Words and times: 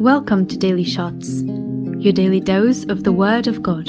Welcome 0.00 0.46
to 0.48 0.56
Daily 0.58 0.84
Shots, 0.84 1.42
your 1.42 2.12
daily 2.12 2.40
dose 2.40 2.84
of 2.84 3.04
the 3.04 3.12
Word 3.12 3.46
of 3.46 3.62
God 3.62 3.88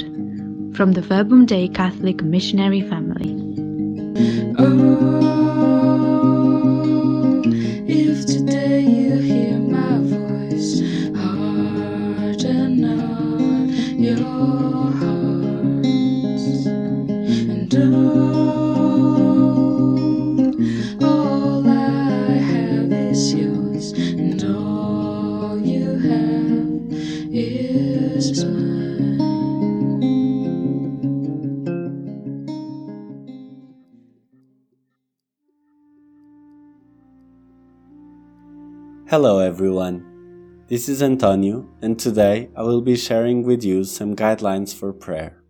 from 0.74 0.92
the 0.92 1.02
Verbum 1.02 1.44
Dei 1.46 1.68
Catholic 1.68 2.22
Missionary 2.22 2.80
Family. 2.80 3.34
Oh, 4.58 5.12
if 7.86 8.24
today 8.26 8.80
you 8.80 9.16
hear 9.16 9.58
my 9.58 9.98
voice, 9.98 10.80
your 13.98 14.18
hearts, 14.18 15.15
Hello 39.08 39.38
everyone, 39.38 40.64
this 40.66 40.88
is 40.88 41.00
Antonio, 41.00 41.64
and 41.80 41.96
today 41.96 42.50
I 42.56 42.64
will 42.64 42.80
be 42.80 42.96
sharing 42.96 43.44
with 43.44 43.62
you 43.62 43.84
some 43.84 44.16
guidelines 44.16 44.74
for 44.74 44.92
prayer 44.92 45.44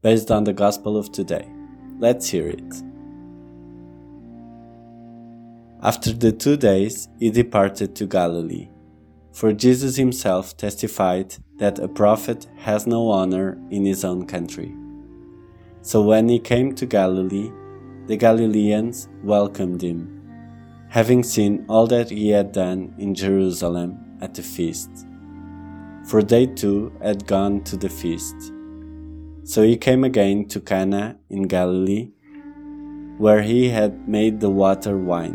based 0.00 0.30
on 0.30 0.44
the 0.44 0.52
Gospel 0.52 0.96
of 0.96 1.10
today. 1.10 1.50
Let's 1.98 2.28
hear 2.28 2.46
it. 2.46 2.74
After 5.82 6.12
the 6.12 6.30
two 6.30 6.56
days, 6.56 7.08
he 7.18 7.32
departed 7.32 7.96
to 7.96 8.06
Galilee, 8.06 8.68
for 9.32 9.52
Jesus 9.52 9.96
himself 9.96 10.56
testified 10.56 11.34
that 11.56 11.80
a 11.80 11.88
prophet 11.88 12.46
has 12.58 12.86
no 12.86 13.10
honor 13.10 13.58
in 13.72 13.84
his 13.84 14.04
own 14.04 14.24
country. 14.24 14.72
So 15.82 16.00
when 16.00 16.28
he 16.28 16.38
came 16.38 16.76
to 16.76 16.86
Galilee, 16.86 17.50
the 18.06 18.16
Galileans 18.16 19.08
welcomed 19.24 19.82
him 19.82 20.14
having 20.94 21.24
seen 21.24 21.64
all 21.68 21.88
that 21.88 22.08
he 22.08 22.28
had 22.28 22.52
done 22.52 22.94
in 22.98 23.12
Jerusalem 23.12 23.98
at 24.20 24.32
the 24.32 24.42
feast. 24.42 24.88
For 26.06 26.22
they 26.22 26.46
too 26.46 26.92
had 27.02 27.26
gone 27.26 27.64
to 27.64 27.76
the 27.76 27.88
feast. 27.88 28.36
So 29.42 29.64
he 29.64 29.76
came 29.76 30.04
again 30.04 30.46
to 30.50 30.60
Cana 30.60 31.18
in 31.30 31.48
Galilee, 31.48 32.12
where 33.18 33.42
he 33.42 33.70
had 33.70 34.08
made 34.08 34.38
the 34.38 34.50
water 34.50 34.96
wine. 34.96 35.34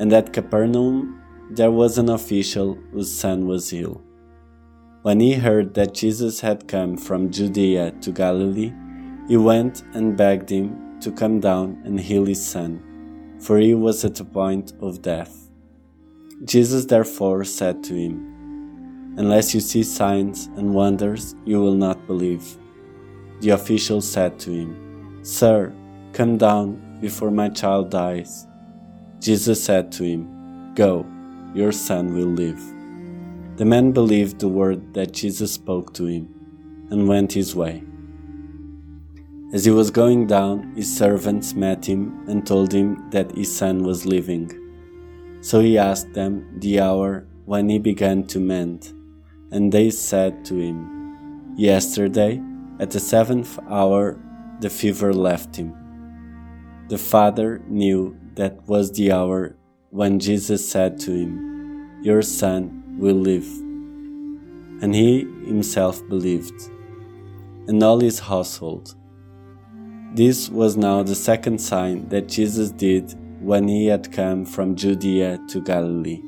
And 0.00 0.12
at 0.12 0.32
Capernaum 0.32 1.22
there 1.48 1.70
was 1.70 1.96
an 1.96 2.08
official 2.08 2.76
whose 2.90 3.16
son 3.16 3.46
was 3.46 3.72
ill. 3.72 4.02
When 5.02 5.20
he 5.20 5.34
heard 5.34 5.74
that 5.74 5.94
Jesus 5.94 6.40
had 6.40 6.66
come 6.66 6.96
from 6.96 7.30
Judea 7.30 7.92
to 8.00 8.10
Galilee, 8.10 8.72
he 9.28 9.36
went 9.36 9.84
and 9.94 10.16
begged 10.16 10.50
him 10.50 10.98
to 11.02 11.12
come 11.12 11.38
down 11.38 11.80
and 11.84 12.00
heal 12.00 12.26
his 12.26 12.44
son 12.44 12.82
for 13.40 13.58
he 13.58 13.74
was 13.74 14.04
at 14.04 14.14
the 14.14 14.24
point 14.24 14.72
of 14.80 15.02
death. 15.02 15.48
Jesus 16.44 16.84
therefore 16.84 17.44
said 17.44 17.82
to 17.84 17.94
him, 17.94 19.14
Unless 19.16 19.54
you 19.54 19.60
see 19.60 19.82
signs 19.82 20.46
and 20.56 20.74
wonders, 20.74 21.34
you 21.44 21.60
will 21.60 21.74
not 21.74 22.06
believe. 22.06 22.58
The 23.40 23.50
official 23.50 24.00
said 24.00 24.38
to 24.40 24.50
him, 24.50 25.20
Sir, 25.22 25.72
come 26.12 26.36
down 26.36 26.98
before 27.00 27.30
my 27.30 27.48
child 27.48 27.90
dies. 27.90 28.46
Jesus 29.20 29.62
said 29.62 29.90
to 29.92 30.04
him, 30.04 30.74
Go, 30.74 31.06
your 31.54 31.72
son 31.72 32.14
will 32.14 32.26
live. 32.26 32.60
The 33.56 33.64
man 33.64 33.92
believed 33.92 34.38
the 34.38 34.48
word 34.48 34.92
that 34.92 35.12
Jesus 35.12 35.52
spoke 35.52 35.94
to 35.94 36.04
him 36.04 36.28
and 36.90 37.08
went 37.08 37.32
his 37.32 37.56
way. 37.56 37.82
As 39.56 39.64
he 39.64 39.70
was 39.70 39.90
going 39.90 40.26
down, 40.26 40.74
his 40.76 40.94
servants 40.94 41.54
met 41.54 41.86
him 41.86 42.28
and 42.28 42.46
told 42.46 42.70
him 42.70 43.08
that 43.08 43.34
his 43.34 43.50
son 43.56 43.84
was 43.84 44.04
living. 44.04 44.52
So 45.40 45.60
he 45.60 45.78
asked 45.78 46.12
them 46.12 46.60
the 46.60 46.78
hour 46.80 47.26
when 47.46 47.70
he 47.70 47.78
began 47.78 48.26
to 48.26 48.38
mend, 48.38 48.92
and 49.50 49.72
they 49.72 49.88
said 49.88 50.44
to 50.44 50.56
him, 50.56 51.54
Yesterday, 51.56 52.42
at 52.80 52.90
the 52.90 53.00
seventh 53.00 53.58
hour, 53.66 54.20
the 54.60 54.68
fever 54.68 55.14
left 55.14 55.56
him. 55.56 55.72
The 56.90 56.98
father 56.98 57.62
knew 57.66 58.14
that 58.34 58.68
was 58.68 58.92
the 58.92 59.10
hour 59.10 59.56
when 59.88 60.18
Jesus 60.18 60.70
said 60.70 61.00
to 61.00 61.12
him, 61.12 62.02
Your 62.02 62.20
son 62.20 62.98
will 62.98 63.16
live. 63.16 63.48
And 64.82 64.94
he 64.94 65.20
himself 65.46 66.06
believed, 66.10 66.60
and 67.68 67.82
all 67.82 68.00
his 68.00 68.18
household. 68.18 68.94
This 70.14 70.48
was 70.48 70.76
now 70.76 71.02
the 71.02 71.14
second 71.14 71.60
sign 71.60 72.08
that 72.08 72.28
Jesus 72.28 72.70
did 72.70 73.14
when 73.40 73.68
he 73.68 73.86
had 73.86 74.12
come 74.12 74.44
from 74.44 74.74
Judea 74.74 75.38
to 75.48 75.60
Galilee. 75.60 76.22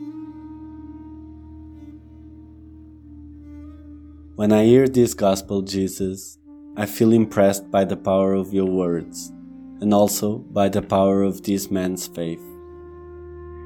When 4.37 4.53
I 4.53 4.65
hear 4.65 4.87
this 4.87 5.15
gospel, 5.15 5.63
Jesus, 5.63 6.39
I 6.77 6.87
feel 6.87 7.13
impressed 7.13 7.71
by 7.71 7.85
the 7.85 7.97
power 7.97 8.35
of 8.35 8.55
your 8.55 8.67
words 8.67 9.33
and 9.81 9.93
also 9.93 10.39
by 10.39 10.69
the 10.69 10.83
power 10.83 11.23
of 11.23 11.43
this 11.43 11.71
man's 11.71 12.07
faith. 12.07 12.43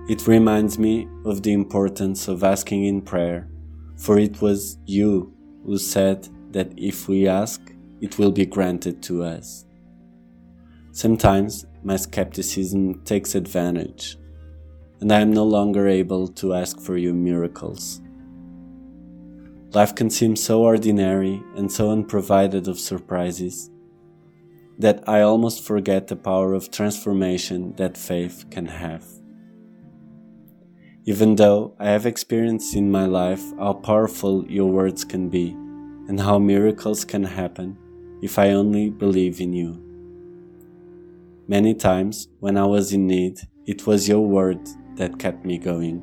It 0.08 0.26
reminds 0.26 0.78
me 0.78 1.08
of 1.24 1.42
the 1.42 1.52
importance 1.52 2.26
of 2.26 2.42
asking 2.42 2.84
in 2.84 3.02
prayer, 3.02 3.48
for 3.96 4.18
it 4.18 4.40
was 4.40 4.78
you 4.86 5.34
who 5.64 5.78
said 5.78 6.28
that 6.52 6.72
if 6.76 7.08
we 7.08 7.28
ask, 7.28 7.60
it 8.00 8.18
will 8.18 8.32
be 8.32 8.46
granted 8.46 9.02
to 9.04 9.24
us. 9.24 9.64
Sometimes 10.94 11.64
my 11.82 11.97
skepticism 11.97 13.03
takes 13.04 13.34
advantage, 13.34 14.19
and 15.00 15.10
I 15.10 15.20
am 15.20 15.32
no 15.32 15.42
longer 15.42 15.88
able 15.88 16.28
to 16.28 16.53
ask 16.53 16.78
for 16.78 16.98
you 16.98 17.14
miracles. 17.14 18.03
Life 19.72 19.94
can 19.94 20.10
seem 20.10 20.36
so 20.36 20.62
ordinary 20.62 21.42
and 21.56 21.72
so 21.72 21.91
unprovided 21.91 22.69
of 22.69 22.78
surprises 22.78 23.70
that 24.78 25.02
I 25.08 25.22
almost 25.22 25.64
forget 25.64 26.08
the 26.08 26.16
power 26.16 26.52
of 26.52 26.70
transformation 26.70 27.75
that 27.76 27.97
faith 27.97 28.44
can 28.50 28.66
have. 28.66 29.06
Even 31.06 31.36
though 31.36 31.75
I 31.78 31.88
have 31.88 32.04
experienced 32.04 32.76
in 32.76 32.91
my 32.91 33.06
life 33.06 33.42
how 33.58 33.72
powerful 33.72 34.44
your 34.47 34.70
words 34.70 35.04
can 35.04 35.31
be 35.31 35.52
and 36.06 36.20
how 36.20 36.38
miracles 36.38 37.02
can 37.06 37.25
happen 37.25 37.78
if 38.20 38.38
I 38.38 38.50
only 38.50 38.91
believe 38.91 39.41
in 39.41 39.54
you. 39.54 39.91
Many 41.52 41.74
times, 41.74 42.28
when 42.40 42.56
I 42.56 42.64
was 42.64 42.94
in 42.94 43.06
need, 43.06 43.38
it 43.66 43.86
was 43.86 44.08
your 44.08 44.26
word 44.26 44.58
that 44.96 45.18
kept 45.18 45.44
me 45.44 45.58
going. 45.58 46.02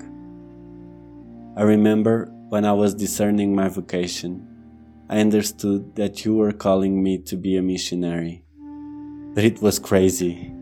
I 1.58 1.64
remember 1.64 2.32
when 2.50 2.66
I 2.66 2.74
was 2.74 2.94
discerning 2.94 3.56
my 3.56 3.68
vocation, 3.68 4.48
I 5.10 5.20
understood 5.20 5.96
that 5.96 6.24
you 6.24 6.36
were 6.36 6.52
calling 6.52 7.02
me 7.02 7.18
to 7.24 7.36
be 7.36 7.58
a 7.58 7.64
missionary. 7.64 8.44
But 9.34 9.44
it 9.44 9.60
was 9.60 9.80
crazy. 9.80 10.54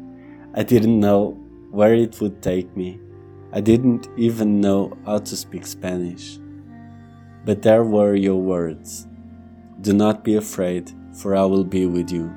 I 0.56 0.64
didn't 0.64 1.02
know 1.02 1.32
where 1.72 1.94
it 1.94 2.22
would 2.22 2.42
take 2.42 2.74
me. 2.78 2.98
I 3.52 3.60
didn't 3.60 4.08
even 4.16 4.62
know 4.62 4.98
how 5.06 5.18
to 5.18 5.36
speak 5.36 5.68
Spanish. 5.68 6.40
But 7.44 7.62
there 7.62 7.84
were 7.84 8.16
your 8.16 8.42
words 8.42 9.06
Do 9.82 9.92
not 9.92 10.24
be 10.24 10.36
afraid, 10.36 10.94
for 11.14 11.36
I 11.36 11.44
will 11.44 11.66
be 11.66 11.88
with 11.88 12.10
you. 12.10 12.34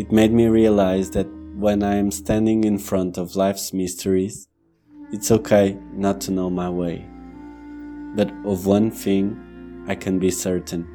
It 0.00 0.10
made 0.10 0.32
me 0.32 0.46
realize 0.46 1.10
that 1.10 1.28
when 1.54 1.82
I 1.82 1.96
am 1.96 2.10
standing 2.10 2.64
in 2.64 2.78
front 2.78 3.18
of 3.18 3.36
life's 3.36 3.74
mysteries, 3.74 4.48
it's 5.12 5.30
okay 5.30 5.76
not 5.92 6.22
to 6.22 6.30
know 6.30 6.48
my 6.48 6.70
way. 6.70 7.06
But 8.16 8.32
of 8.46 8.64
one 8.64 8.90
thing 8.90 9.84
I 9.86 9.94
can 9.94 10.18
be 10.18 10.30
certain. 10.30 10.88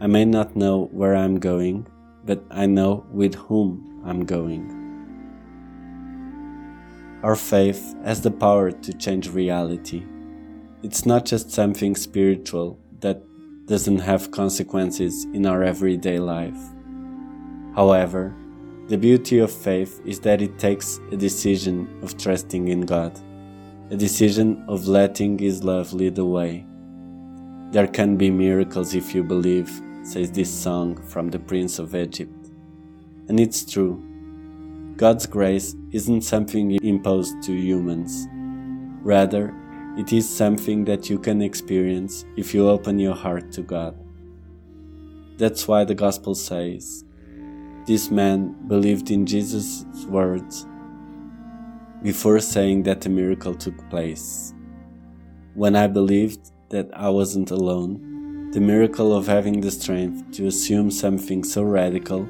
I 0.00 0.06
may 0.06 0.24
not 0.24 0.54
know 0.54 0.84
where 0.92 1.16
I'm 1.16 1.40
going, 1.40 1.88
but 2.24 2.44
I 2.48 2.66
know 2.66 3.04
with 3.10 3.34
whom 3.34 4.00
I'm 4.06 4.24
going. 4.24 4.70
Our 7.24 7.34
faith 7.34 7.96
has 8.04 8.20
the 8.20 8.30
power 8.30 8.70
to 8.70 8.92
change 8.92 9.30
reality. 9.30 10.04
It's 10.84 11.04
not 11.04 11.24
just 11.26 11.50
something 11.50 11.96
spiritual 11.96 12.78
that 13.00 13.20
doesn't 13.66 13.98
have 13.98 14.30
consequences 14.30 15.24
in 15.34 15.44
our 15.44 15.64
everyday 15.64 16.20
life. 16.20 16.60
However, 17.74 18.34
the 18.88 18.98
beauty 18.98 19.38
of 19.38 19.50
faith 19.50 20.00
is 20.04 20.20
that 20.20 20.42
it 20.42 20.58
takes 20.58 21.00
a 21.10 21.16
decision 21.16 21.88
of 22.02 22.18
trusting 22.18 22.68
in 22.68 22.82
God, 22.82 23.18
a 23.90 23.96
decision 23.96 24.64
of 24.68 24.86
letting 24.88 25.38
His 25.38 25.64
love 25.64 25.92
lead 25.92 26.16
the 26.16 26.26
way. 26.26 26.66
There 27.70 27.86
can 27.86 28.16
be 28.16 28.30
miracles 28.30 28.94
if 28.94 29.14
you 29.14 29.22
believe, 29.22 29.70
says 30.02 30.30
this 30.30 30.52
song 30.52 31.00
from 31.02 31.30
the 31.30 31.38
Prince 31.38 31.78
of 31.78 31.94
Egypt. 31.94 32.50
And 33.28 33.40
it's 33.40 33.64
true. 33.64 34.02
God's 34.96 35.26
grace 35.26 35.74
isn't 35.90 36.20
something 36.22 36.72
imposed 36.84 37.42
to 37.44 37.52
humans. 37.52 38.26
Rather, 39.02 39.54
it 39.96 40.12
is 40.12 40.28
something 40.28 40.84
that 40.84 41.08
you 41.08 41.18
can 41.18 41.40
experience 41.40 42.26
if 42.36 42.52
you 42.52 42.68
open 42.68 42.98
your 42.98 43.14
heart 43.14 43.50
to 43.52 43.62
God. 43.62 43.96
That's 45.38 45.66
why 45.66 45.84
the 45.84 45.94
Gospel 45.94 46.34
says, 46.34 47.04
This 47.84 48.10
man 48.10 48.54
believed 48.68 49.10
in 49.10 49.26
Jesus' 49.26 49.84
words 50.06 50.66
before 52.02 52.38
saying 52.38 52.84
that 52.84 53.00
the 53.00 53.08
miracle 53.08 53.54
took 53.54 53.76
place. 53.90 54.54
When 55.54 55.74
I 55.74 55.88
believed 55.88 56.52
that 56.70 56.88
I 56.94 57.08
wasn't 57.08 57.50
alone, 57.50 58.50
the 58.52 58.60
miracle 58.60 59.16
of 59.16 59.26
having 59.26 59.60
the 59.60 59.70
strength 59.70 60.30
to 60.36 60.46
assume 60.46 60.90
something 60.90 61.42
so 61.42 61.62
radical 61.62 62.24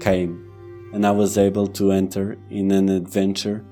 came, 0.00 0.44
and 0.92 1.06
I 1.06 1.12
was 1.12 1.38
able 1.38 1.68
to 1.68 1.92
enter 1.92 2.36
in 2.50 2.70
an 2.72 2.88
adventure 2.88 3.64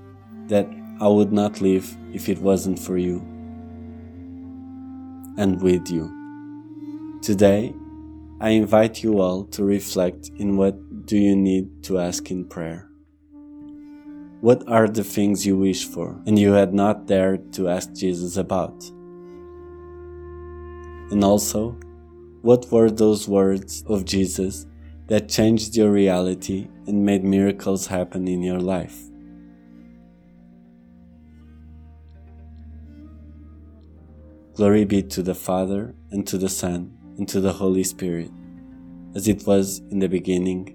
that 0.47 0.69
I 1.01 1.09
would 1.09 1.33
not 1.33 1.61
live 1.61 1.97
if 2.13 2.29
it 2.29 2.39
wasn't 2.39 2.79
for 2.79 2.99
you 2.99 3.19
and 5.39 5.61
with 5.61 5.91
you. 5.91 7.19
Today, 7.21 7.75
I 8.41 8.51
invite 8.51 9.03
you 9.03 9.21
all 9.21 9.45
to 9.45 9.65
reflect 9.65 10.31
in 10.37 10.57
what 10.57 10.77
do 11.07 11.17
you 11.17 11.37
need 11.37 11.85
to 11.85 12.01
ask 12.01 12.33
in 12.33 12.45
prayer. 12.45 12.89
What 14.41 14.67
are 14.67 14.89
the 14.89 15.05
things 15.05 15.47
you 15.47 15.57
wish 15.57 15.85
for 15.85 16.21
and 16.27 16.37
you 16.37 16.53
had 16.53 16.75
not 16.75 17.07
dared 17.07 17.53
to 17.55 17.69
ask 17.69 17.93
Jesus 17.93 18.37
about? 18.37 18.85
And 21.13 21.23
also, 21.23 21.79
what 22.43 22.67
were 22.73 22.91
those 22.91 23.29
words 23.29 23.85
of 23.87 24.05
Jesus 24.05 24.67
that 25.07 25.29
changed 25.29 25.77
your 25.77 25.93
reality 25.93 26.67
and 26.89 27.07
made 27.07 27.23
miracles 27.23 27.87
happen 27.87 28.27
in 28.27 28.43
your 28.43 28.59
life? 28.59 29.01
Glory 34.55 34.85
be 34.85 35.03
to 35.03 35.23
the 35.23 35.35
Father, 35.35 35.95
and 36.11 36.27
to 36.27 36.39
the 36.39 36.49
Son, 36.49 36.91
and 37.19 37.29
to 37.29 37.41
the 37.41 37.53
Holy 37.53 37.85
Spirit, 37.85 38.31
as 39.15 39.29
it 39.29 39.47
was 39.47 39.81
in 39.91 39.99
the 39.99 40.09
beginning, 40.09 40.75